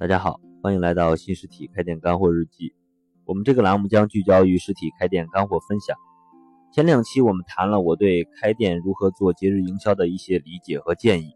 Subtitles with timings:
[0.00, 2.72] 大家好，欢迎来到新实体开店干货日记。
[3.24, 5.96] 我们这个栏目将聚焦于实体开店干货分享。
[6.72, 11.32] 前两期我们谈了我对开店如何做节日营销的一些理解和建议。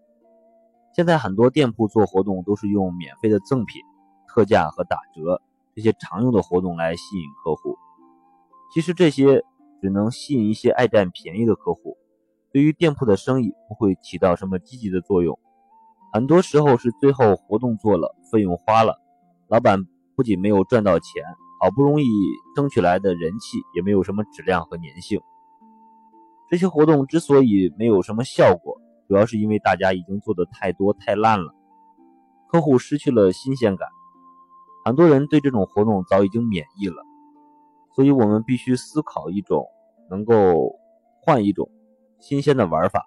[0.94, 3.82] 现在很多店铺做活动都是用免费的赠品、
[4.28, 5.42] 特价和打折
[5.74, 7.76] 这些常用的活动来吸引客户。
[8.72, 9.42] 其实这些
[9.80, 11.96] 只能吸引一些爱占便宜的客户，
[12.52, 15.36] 对于店铺的生意不会起到什么积极的作用。
[16.12, 18.98] 很多时候是最后活动做了，费用花了，
[19.48, 19.78] 老板
[20.16, 21.22] 不仅没有赚到钱，
[21.60, 22.06] 好不容易
[22.56, 25.20] 争取来的人气也没有什么质量和粘性。
[26.48, 31.54] 这些活动之所以没有什么效果，主要是因为大家已经做的太多太烂了，
[32.50, 33.86] 客户失去了新鲜感，
[34.86, 37.04] 很多人对这种活动早已经免疫了。
[37.94, 39.66] 所以我们必须思考一种
[40.08, 40.78] 能够
[41.20, 41.70] 换一种
[42.18, 43.04] 新鲜的玩法。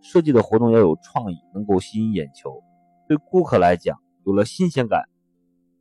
[0.00, 2.62] 设计的活动要有创意，能够吸引眼球。
[3.08, 5.08] 对顾客来讲，有了新鲜感，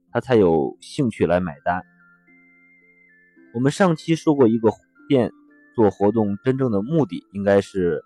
[0.09, 1.84] 他才有兴趣来买单。
[3.54, 4.70] 我们上期说过，一个
[5.09, 5.34] 店
[5.76, 8.05] 做活动真正的目的，应该是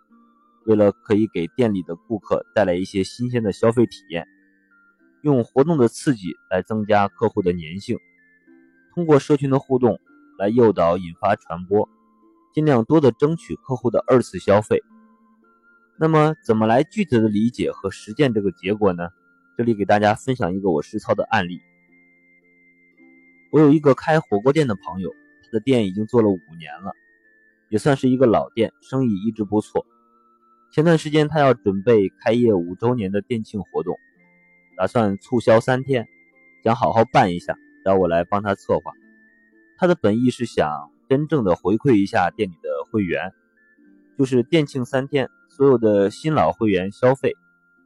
[0.66, 4.26] 为了可以给店里的顾客带来一些新鲜的消费体验，
[5.22, 8.00] 用活动的刺激来增加客户的粘性，
[8.96, 10.00] 通过社群的互动
[10.40, 11.88] 来诱导、引发传播，
[12.52, 14.82] 尽量多的争取客户的二次消费。
[16.00, 19.08] 那么，怎么来具体的理解和实践这个结果呢？
[19.58, 21.62] 这里给大家分享一个我实操的案例。
[23.52, 25.12] 我有一个开火锅店的朋友，
[25.44, 26.94] 他的店已经做了五年了，
[27.70, 29.86] 也算是一个老店，生意一直不错。
[30.72, 33.98] 前段时间他要准备开业五周年的店庆活动，
[34.78, 36.08] 打算促销三天，
[36.64, 38.94] 想好好办一下，找我来帮他策划。
[39.78, 43.34] 他的本意是想真正的回馈一下店里的会员，
[44.18, 45.30] 就是店庆三天。
[45.50, 47.36] 所有的新老会员消费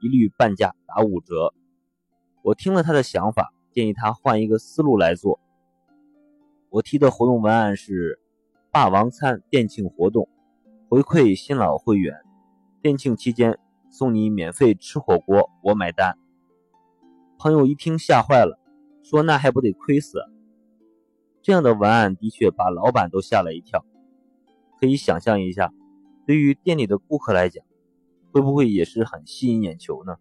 [0.06, 1.52] 一律半价打五折。
[2.44, 5.40] 我听了他的想法，建议他换一个思路来做。
[6.70, 8.20] 我提的活动文案是
[8.70, 10.30] “霸王餐店庆活动，
[10.88, 12.14] 回馈新老会员，
[12.84, 13.58] 店庆期间
[13.90, 16.20] 送你免费吃火锅，我买单。”
[17.40, 18.60] 朋友一听吓坏了，
[19.02, 20.20] 说：“那还不得亏死？”
[21.42, 23.84] 这样的文案的确把老板都吓了一跳。
[24.80, 25.74] 可以想象一下。
[26.28, 27.64] 对于店里的顾客来讲，
[28.36, 30.18] 会不会也是很吸引眼球呢？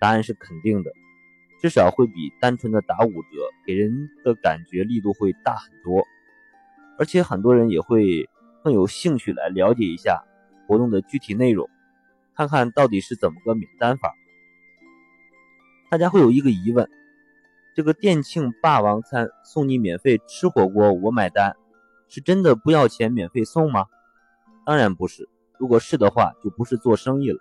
[0.00, 0.90] 答案是肯定的，
[1.60, 3.28] 至少会比单纯的打五折
[3.66, 6.02] 给人的感觉力度会大很多，
[6.98, 8.26] 而且很多人也会
[8.64, 10.24] 更有兴趣来了解一下
[10.66, 11.68] 活动的具体内容，
[12.34, 14.14] 看看到底是怎么个免单法。
[15.90, 16.88] 大家会有一个疑问：
[17.74, 21.54] 这个店庆霸王餐送你免费吃火锅，我买单，
[22.08, 23.84] 是真的不要钱免费送吗？
[24.64, 25.28] 当然不是，
[25.58, 27.38] 如果是的话，就不是做生意了。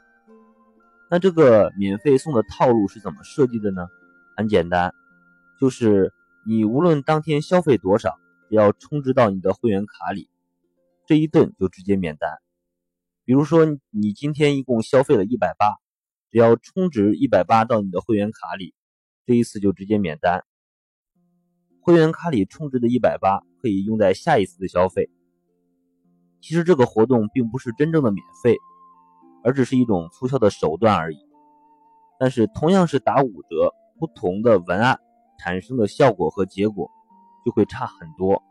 [1.11, 3.87] 那这个免费送的套路是怎么设计的呢？
[4.35, 4.93] 很简单，
[5.59, 6.11] 就是
[6.47, 8.15] 你无论当天消费多少，
[8.49, 10.29] 只要充值到你的会员卡里，
[11.05, 12.39] 这一顿就直接免单。
[13.23, 15.75] 比如说你今天一共消费了一百八，
[16.31, 18.73] 只要充值一百八到你的会员卡里，
[19.25, 20.43] 这一次就直接免单。
[21.81, 25.09] 会员卡里充值的一百八可以用在下一次的消费。
[26.47, 28.55] 其实这个活动并不是真正的免费，
[29.43, 31.17] 而只是一种促销的手段而已。
[32.19, 34.99] 但是同样是打五折，不同的文案
[35.39, 36.91] 产生的效果和结果
[37.43, 38.43] 就会差很多。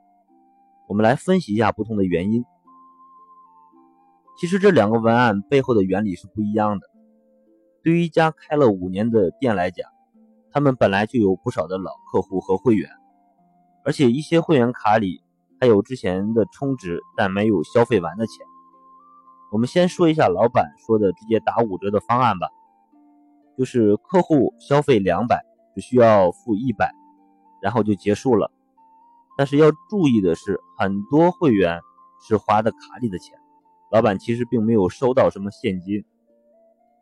[0.88, 2.44] 我们来分析一下不同的原因。
[4.40, 6.88] 其实这两个文案背后的原理是不一样的。
[7.84, 9.88] 对于一家开了五年的店来讲，
[10.50, 12.90] 他们本来就有不少的老客户和会员，
[13.84, 15.23] 而且一些会员卡里。
[15.60, 18.46] 还有之前的充值但没有消费完的钱。
[19.52, 22.48] 我们先说一下老板说的直接打五折的方案吧，
[23.56, 25.44] 就是客户消费两百，
[25.74, 26.92] 只需要付一百，
[27.62, 28.50] 然后就结束了。
[29.36, 31.80] 但是要注意的是，很多会员
[32.26, 33.38] 是花的卡里的钱，
[33.92, 36.04] 老板其实并没有收到什么现金。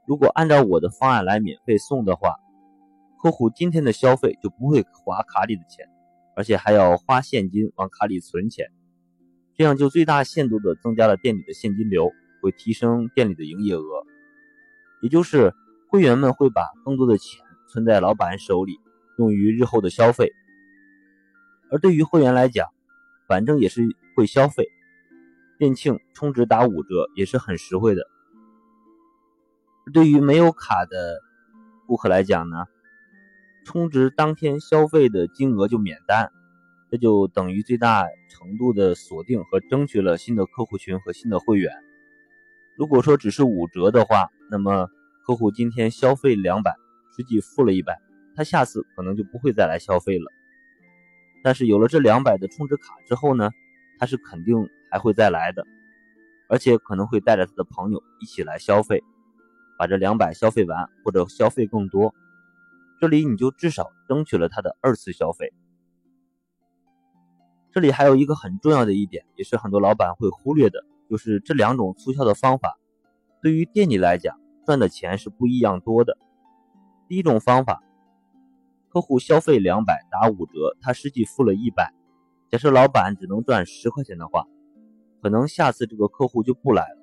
[0.06, 2.36] 如果按照我的方案来免费送的话，
[3.22, 5.88] 客户今天的消费就不会花卡里的钱。
[6.34, 8.70] 而且还要花现金往卡里存钱，
[9.54, 13.82] 这样就最大限度的增加了店里的现金流，会提升店里的营业额。
[15.02, 15.52] 也就是
[15.88, 18.78] 会员们会把更多的钱存在老板手里，
[19.18, 20.32] 用于日后的消费。
[21.70, 22.68] 而对于会员来讲，
[23.28, 23.82] 反正也是
[24.14, 24.68] 会消费，
[25.58, 28.02] 店庆充值打五折也是很实惠的。
[29.92, 31.18] 对于没有卡的
[31.86, 32.66] 顾客来讲呢？
[33.64, 36.30] 充值当天消费的金额就免单，
[36.90, 41.72] 这就等于最大程度的锁定和争取了新的客户群和新的会员。
[42.76, 44.88] 如果说只是五折的话，那么
[45.24, 46.74] 客户今天消费两百，
[47.16, 48.00] 实际付了一百，
[48.34, 50.24] 他下次可能就不会再来消费了。
[51.44, 53.50] 但是有了这两百的充值卡之后呢，
[53.98, 55.64] 他是肯定还会再来的，
[56.48, 59.02] 而且可能会带着他的朋友一起来消费，
[59.78, 62.14] 把这两百消费完或者消费更多。
[63.02, 65.52] 这里你就至少争取了他的二次消费。
[67.72, 72.78] 这里还有一个很重要的一点，也是很多老板会忽略的，就是这两种促销的方法，
[73.42, 76.16] 对于店里来讲赚的钱是不一样多的。
[77.08, 77.82] 第一种方法，
[78.88, 81.92] 客户消费两百打五折，他实际付了一百。
[82.50, 84.46] 假设老板只能赚十块钱的话，
[85.20, 87.02] 可能下次这个客户就不来了，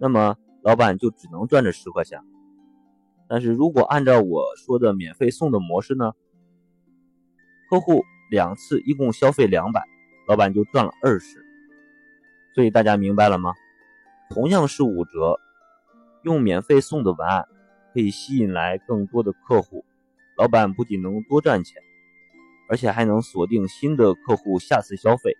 [0.00, 2.20] 那么老板就只能赚这十块钱。
[3.28, 6.12] 但是如果按照我说的免费送的模式呢，
[7.70, 8.04] 客户。
[8.28, 9.84] 两次一共消费两百，
[10.26, 11.46] 老板就赚了二十。
[12.56, 13.54] 所以大家明白了吗？
[14.30, 15.38] 同样是五折，
[16.24, 17.46] 用免费送的文案
[17.94, 19.84] 可以吸引来更多的客户，
[20.36, 21.80] 老板不仅能多赚钱，
[22.68, 25.36] 而且还能锁定新的客户下次消费。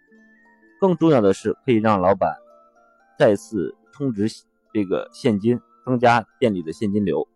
[0.78, 2.36] 更重要的是，可以让老板
[3.18, 4.28] 再次充值
[4.72, 7.26] 这个现金，增加店里的现金流。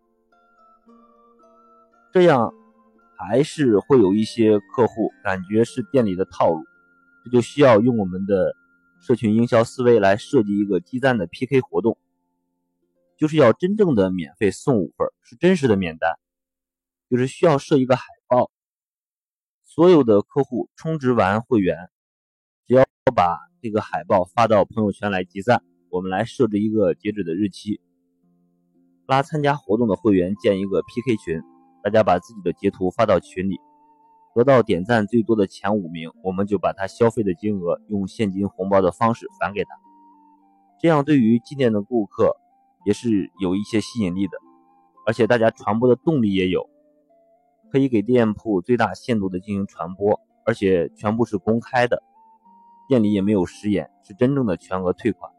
[2.11, 2.53] 这样。
[3.23, 6.63] 还是会有一些客户感觉是店里的套路，
[7.23, 8.55] 这就需要用我们的
[8.99, 11.99] 社群营销思维来设计一个积赞的 PK 活动，
[13.19, 16.15] 就是要真正的免费送五份，是真实的免单，
[17.11, 18.49] 就是需要设一个海报，
[19.63, 21.77] 所有的客户充值完会员，
[22.65, 22.83] 只要
[23.15, 25.61] 把这个海报发到朋友圈来集赞，
[25.91, 27.79] 我们来设置一个截止的日期，
[29.05, 31.50] 拉参加活动的会员建一个 PK 群。
[31.83, 33.59] 大家把自己的截图发到群里，
[34.35, 39.69] 得到点赞最多的前五名，我们就把他消费的金额用现金红包的方式返给他。
[40.79, 42.37] 这样对于进店的顾客
[42.85, 44.37] 也是有一些吸引力的，
[45.05, 46.69] 而且大家传播的动力也有，
[47.71, 52.01] 可以给店铺最大限度的进行传播，而且全部是公开的，
[52.87, 55.31] 店里也没有食言，是真正的全额退款。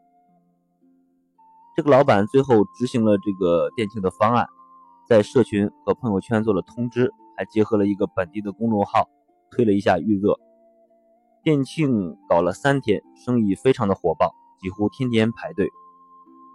[1.75, 4.47] 这个老板最后执行了这个店庆的方案。
[5.07, 9.09] 在社群和朋友圈做了通知，还结合了一个本地的公众号，
[9.51, 10.39] 推了一下预热。
[11.43, 15.69] 店庆搞了三天，生意非常的火爆，几乎天天排队。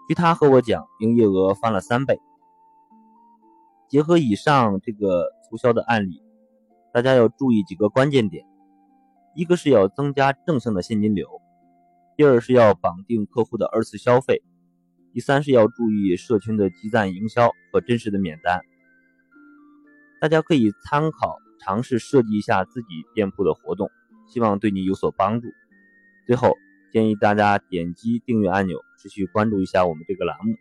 [0.09, 2.19] 据他和我讲，营业额翻了三倍。
[3.89, 6.23] 结合以上这个促销的案例，
[6.93, 8.47] 大家要注意几个关键点：
[9.35, 11.27] 一个是要增加正向的现金流；
[12.17, 14.43] 第二是要绑定客户的二次消费。
[15.19, 18.61] 第三是要注意社群的集赞营销和真实的免单，
[20.21, 22.87] 大家可以参考尝试设计一下自己
[23.17, 23.91] 店铺的活动，
[24.29, 25.49] 希望对你有所帮助。
[26.25, 26.57] 最后
[26.93, 30.55] 建议大家点击订阅按钮，持续关注一下我们这个栏目。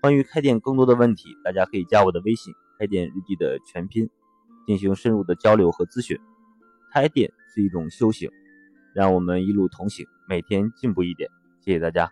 [0.00, 4.10] 关于开店更多的问题，大家可以加我的微信“开店日记”的全拼，
[4.66, 6.18] 进行深入的交流和咨询。
[6.92, 8.28] 开店是一种修行，
[8.92, 11.30] 让我们一路同行，每天进步一点。
[11.60, 12.10] 谢谢大家。